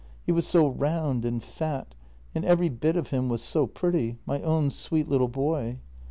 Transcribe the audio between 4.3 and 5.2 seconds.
own sweet